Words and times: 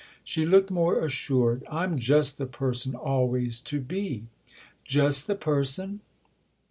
She 0.23 0.47
looked 0.47 0.71
more 0.71 0.99
assured." 1.05 1.63
I'm 1.69 1.99
just 1.99 2.39
the 2.39 2.47
person 2.47 2.95
always 2.95 3.59
to 3.59 3.79
be."" 3.79 4.23
Just 4.97 5.27
the 5.27 5.35
person 5.35 5.99